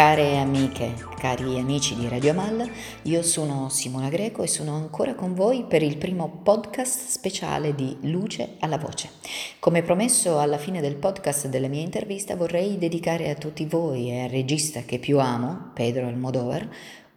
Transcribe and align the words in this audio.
Care 0.00 0.38
amiche, 0.38 0.94
cari 1.18 1.58
amici 1.58 1.94
di 1.94 2.08
Radio 2.08 2.30
Amal, 2.30 2.66
io 3.02 3.22
sono 3.22 3.68
Simona 3.68 4.08
Greco 4.08 4.42
e 4.42 4.46
sono 4.46 4.74
ancora 4.74 5.14
con 5.14 5.34
voi 5.34 5.64
per 5.64 5.82
il 5.82 5.98
primo 5.98 6.40
podcast 6.42 7.06
speciale 7.06 7.74
di 7.74 7.94
Luce 8.04 8.56
alla 8.60 8.78
Voce. 8.78 9.10
Come 9.58 9.82
promesso 9.82 10.38
alla 10.38 10.56
fine 10.56 10.80
del 10.80 10.94
podcast 10.94 11.48
della 11.48 11.68
mia 11.68 11.82
intervista 11.82 12.34
vorrei 12.34 12.78
dedicare 12.78 13.28
a 13.28 13.34
tutti 13.34 13.66
voi 13.66 14.10
e 14.10 14.22
al 14.22 14.30
regista 14.30 14.80
che 14.86 14.98
più 14.98 15.18
amo, 15.18 15.70
Pedro 15.74 16.06
Almodovar, 16.06 16.66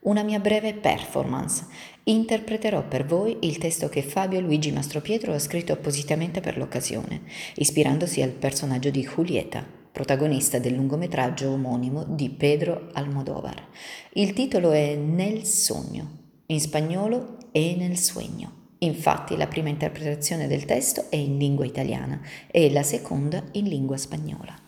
una 0.00 0.24
mia 0.24 0.40
breve 0.40 0.74
performance. 0.74 1.64
Interpreterò 2.02 2.82
per 2.82 3.06
voi 3.06 3.36
il 3.42 3.58
testo 3.58 3.88
che 3.88 4.02
Fabio 4.02 4.40
Luigi 4.40 4.72
Mastropietro 4.72 5.32
ha 5.32 5.38
scritto 5.38 5.72
appositamente 5.72 6.40
per 6.40 6.56
l'occasione, 6.58 7.20
ispirandosi 7.54 8.22
al 8.22 8.30
personaggio 8.30 8.90
di 8.90 9.02
Julieta, 9.02 9.80
protagonista 10.02 10.58
del 10.58 10.74
lungometraggio 10.74 11.52
omonimo 11.52 12.02
di 12.02 12.28
Pedro 12.28 12.88
Almodóvar. 12.92 13.68
Il 14.14 14.32
titolo 14.32 14.72
è 14.72 14.96
Nel 14.96 15.44
sogno, 15.44 16.40
in 16.46 16.60
spagnolo 16.60 17.38
e 17.52 17.76
nel 17.76 17.96
sueño. 17.96 18.70
Infatti 18.78 19.36
la 19.36 19.46
prima 19.46 19.68
interpretazione 19.68 20.48
del 20.48 20.64
testo 20.64 21.08
è 21.08 21.14
in 21.14 21.38
lingua 21.38 21.64
italiana 21.64 22.20
e 22.50 22.72
la 22.72 22.82
seconda 22.82 23.44
in 23.52 23.68
lingua 23.68 23.96
spagnola. 23.96 24.58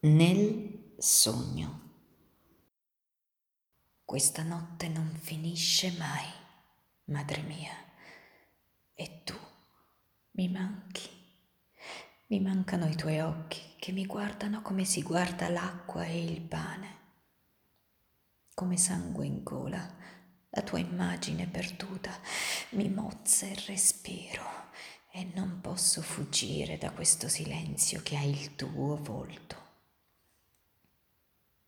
Nel 0.00 0.92
sogno. 0.98 1.80
Questa 4.04 4.42
notte 4.42 4.88
non 4.88 5.16
finisce 5.18 5.94
mai, 5.96 6.26
madre 7.04 7.40
mia, 7.40 7.72
e 8.92 9.22
tu 9.24 9.34
mi 10.32 10.50
manchi. 10.50 11.13
Mi 12.26 12.40
mancano 12.40 12.86
i 12.86 12.96
tuoi 12.96 13.20
occhi 13.20 13.60
che 13.78 13.92
mi 13.92 14.06
guardano 14.06 14.62
come 14.62 14.86
si 14.86 15.02
guarda 15.02 15.50
l'acqua 15.50 16.06
e 16.06 16.24
il 16.24 16.40
pane. 16.40 16.98
Come 18.54 18.78
sangue 18.78 19.26
in 19.26 19.42
gola, 19.42 19.94
la 20.48 20.62
tua 20.62 20.78
immagine 20.78 21.46
perduta 21.46 22.18
mi 22.70 22.88
mozza 22.88 23.44
il 23.44 23.58
respiro 23.66 24.42
e 25.10 25.30
non 25.34 25.60
posso 25.60 26.00
fuggire 26.00 26.78
da 26.78 26.92
questo 26.92 27.28
silenzio 27.28 28.00
che 28.02 28.16
ha 28.16 28.22
il 28.22 28.56
tuo 28.56 28.96
volto. 28.96 29.62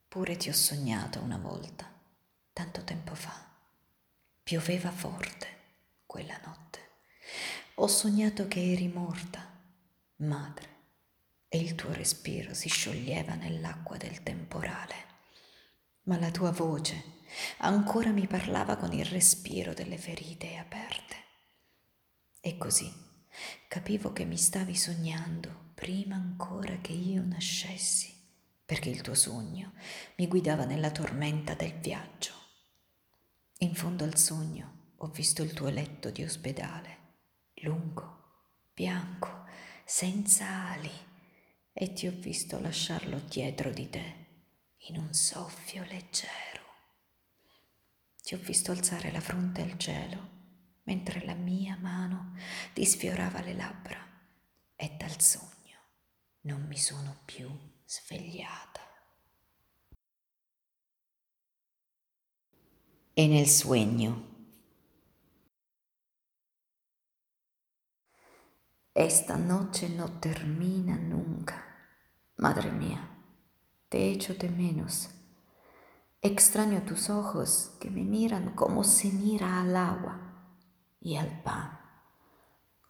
Pure 0.08 0.38
ti 0.38 0.48
ho 0.48 0.54
sognato 0.54 1.20
una 1.20 1.36
volta, 1.36 1.86
tanto 2.54 2.82
tempo 2.82 3.14
fa. 3.14 3.46
Pioveva 4.42 4.90
forte 4.90 5.48
quella 6.06 6.40
notte. 6.46 6.80
Ho 7.74 7.88
sognato 7.88 8.48
che 8.48 8.72
eri 8.72 8.88
morta 8.88 9.45
madre, 10.16 10.68
e 11.48 11.58
il 11.58 11.74
tuo 11.74 11.92
respiro 11.92 12.54
si 12.54 12.68
scioglieva 12.68 13.34
nell'acqua 13.34 13.96
del 13.96 14.22
temporale. 14.22 14.94
Ma 16.04 16.18
la 16.18 16.30
tua 16.30 16.50
voce 16.50 17.14
ancora 17.58 18.10
mi 18.10 18.26
parlava 18.26 18.76
con 18.76 18.92
il 18.92 19.04
respiro 19.04 19.74
delle 19.74 19.98
ferite 19.98 20.56
aperte. 20.56 21.16
E 22.40 22.56
così 22.56 22.92
capivo 23.68 24.12
che 24.12 24.24
mi 24.24 24.36
stavi 24.36 24.74
sognando 24.74 25.72
prima 25.74 26.14
ancora 26.14 26.78
che 26.80 26.92
io 26.92 27.22
nascessi, 27.24 28.14
perché 28.64 28.88
il 28.88 29.02
tuo 29.02 29.14
sogno 29.14 29.72
mi 30.16 30.26
guidava 30.26 30.64
nella 30.64 30.90
tormenta 30.90 31.54
del 31.54 31.74
viaggio. 31.74 32.32
In 33.58 33.74
fondo 33.74 34.04
al 34.04 34.16
sogno 34.16 34.92
ho 34.96 35.08
visto 35.08 35.42
il 35.42 35.52
tuo 35.52 35.68
letto 35.68 36.10
di 36.10 36.22
ospedale, 36.24 36.98
lungo, 37.56 38.24
bianco, 38.72 39.44
senza 39.88 40.72
ali, 40.72 40.90
e 41.72 41.92
ti 41.92 42.08
ho 42.08 42.10
visto 42.10 42.58
lasciarlo 42.58 43.20
dietro 43.20 43.70
di 43.70 43.88
te 43.88 44.26
in 44.88 44.98
un 44.98 45.14
soffio 45.14 45.84
leggero. 45.84 46.64
Ti 48.20 48.34
ho 48.34 48.38
visto 48.38 48.72
alzare 48.72 49.12
la 49.12 49.20
fronte 49.20 49.62
al 49.62 49.78
cielo 49.78 50.34
mentre 50.82 51.24
la 51.24 51.34
mia 51.34 51.76
mano 51.80 52.34
ti 52.72 52.84
sfiorava 52.84 53.40
le 53.40 53.54
labbra 53.54 54.04
e 54.74 54.94
dal 54.98 55.20
sogno 55.20 55.54
non 56.42 56.64
mi 56.66 56.78
sono 56.78 57.20
più 57.24 57.48
svegliata. 57.84 58.80
E 63.14 63.26
nel 63.28 63.46
sogno 63.46 64.35
Esta 68.96 69.36
noche 69.36 69.90
no 69.90 70.08
termina 70.20 70.96
nunca. 70.96 71.62
Madre 72.38 72.72
mía, 72.72 73.06
te 73.90 74.10
echo 74.10 74.32
de 74.32 74.48
menos. 74.48 75.10
Extraño 76.22 76.80
tus 76.80 77.10
ojos 77.10 77.76
que 77.78 77.90
me 77.90 78.02
miran 78.02 78.54
como 78.54 78.84
se 78.84 79.12
mira 79.12 79.60
al 79.60 79.76
agua 79.76 80.18
y 80.98 81.16
al 81.16 81.42
pan, 81.42 81.78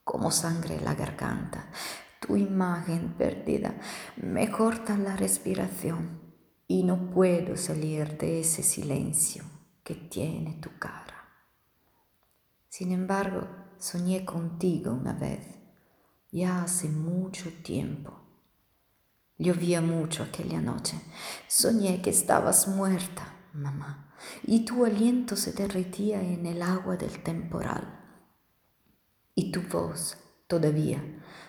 como 0.05 0.31
sangre 0.31 0.81
la 0.81 0.95
garganta. 0.95 1.73
Tu 2.21 2.37
imagen 2.37 3.15
perdida 3.15 3.75
me 4.15 4.49
corta 4.49 4.97
la 4.97 5.17
respiración 5.17 6.21
y 6.69 6.85
no 6.85 7.11
puedo 7.11 7.57
salir 7.57 8.17
de 8.17 8.39
ese 8.43 8.63
silencio 8.63 9.43
que 9.83 9.97
tiene 9.97 10.61
tu 10.61 10.71
cara. 10.79 11.35
Sin 12.69 12.93
embargo, 12.93 13.49
soñé 13.79 14.25
contigo 14.25 14.93
una 14.93 15.13
vez 15.13 15.66
ya 16.37 16.63
hace 16.63 16.91
mucho 16.91 17.51
tiempo. 17.63 18.13
Llovía 19.39 19.81
mucho 19.81 20.23
aquella 20.23 20.61
noche. 20.61 21.01
Soñé 21.49 22.03
que 22.03 22.11
estabas 22.11 22.69
muerta, 22.69 23.35
mamá, 23.55 24.15
y 24.45 24.67
tu 24.67 24.85
aliento 24.85 25.35
se 25.35 25.53
derretía 25.53 26.21
en 26.21 26.45
el 26.45 26.61
agua 26.61 26.97
del 26.97 27.23
temporal. 27.23 28.01
Y 29.35 29.51
tu 29.51 29.63
voz, 29.63 30.19
todavía, 30.47 31.03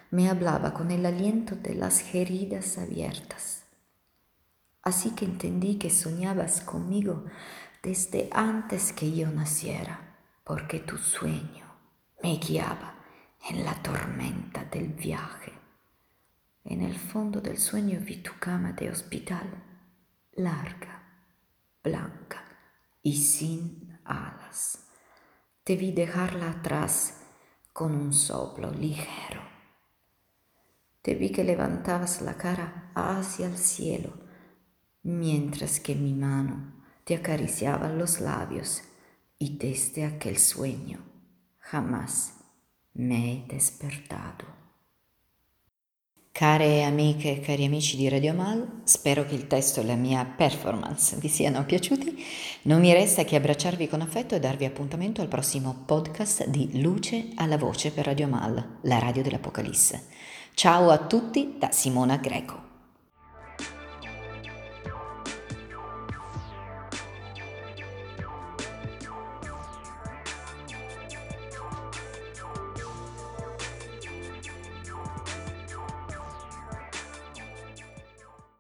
me 0.09 0.29
hablaba 0.29 0.73
con 0.73 0.89
el 0.91 1.05
aliento 1.05 1.55
de 1.57 1.75
las 1.75 2.15
heridas 2.15 2.77
abiertas. 2.77 3.63
Así 4.83 5.11
que 5.11 5.25
entendí 5.25 5.77
que 5.77 5.89
soñabas 5.89 6.61
conmigo 6.61 7.25
desde 7.83 8.29
antes 8.31 8.93
que 8.93 9.11
yo 9.13 9.29
naciera, 9.31 10.17
porque 10.45 10.79
tu 10.79 10.97
sueño 10.97 11.65
me 12.23 12.37
guiaba 12.37 12.96
en 13.49 13.63
la 13.63 13.81
tormenta 13.81 14.65
del 14.65 14.89
viaje. 14.89 15.53
En 16.63 16.81
el 16.81 16.95
fondo 16.95 17.39
del 17.39 17.57
sueño 17.57 17.99
vi 18.01 18.17
tu 18.17 18.31
cama 18.39 18.73
de 18.73 18.89
hospital, 18.89 19.47
larga, 20.33 21.03
blanca 21.83 22.43
y 23.01 23.15
sin 23.15 23.99
alas. 24.03 24.85
Te 25.63 25.75
vi 25.75 25.91
dejarla 25.91 26.51
atrás 26.51 27.21
con 27.71 27.95
un 27.95 28.11
soplo 28.11 28.71
ligero. 28.71 29.41
Te 31.01 31.15
vi 31.15 31.31
que 31.31 31.43
levantabas 31.43 32.21
la 32.21 32.35
cara 32.35 32.91
hacia 32.95 33.47
el 33.47 33.57
cielo, 33.57 34.13
mientras 35.03 35.79
que 35.79 35.95
mi 35.95 36.13
mano 36.13 36.83
te 37.05 37.15
acariciaba 37.15 37.87
los 37.87 38.19
labios 38.19 38.83
y 39.39 39.57
desde 39.57 40.05
aquel 40.05 40.37
sueño 40.37 40.99
jamás 41.59 42.36
me 42.97 43.43
despertato. 43.45 44.55
Care 46.31 46.83
amiche 46.83 47.31
e 47.31 47.39
cari 47.39 47.65
amici 47.65 47.97
di 47.97 48.07
Radio 48.09 48.33
Mal, 48.33 48.81
spero 48.83 49.25
che 49.25 49.33
il 49.33 49.47
testo 49.47 49.81
e 49.81 49.85
la 49.85 49.95
mia 49.95 50.23
performance 50.23 51.15
vi 51.17 51.27
siano 51.29 51.65
piaciuti. 51.65 52.15
Non 52.63 52.79
mi 52.79 52.93
resta 52.93 53.23
che 53.23 53.35
abbracciarvi 53.35 53.87
con 53.87 54.01
affetto 54.01 54.35
e 54.35 54.39
darvi 54.39 54.65
appuntamento 54.65 55.21
al 55.21 55.27
prossimo 55.27 55.83
podcast 55.85 56.47
di 56.47 56.79
Luce 56.79 57.29
alla 57.35 57.57
voce 57.57 57.91
per 57.91 58.05
Radio 58.05 58.27
Mal, 58.27 58.77
la 58.81 58.99
radio 58.99 59.23
dell'Apocalisse. 59.23 60.05
Ciao 60.53 60.89
a 60.91 60.99
tutti 60.99 61.55
da 61.57 61.71
Simona 61.71 62.17
Greco. 62.17 62.76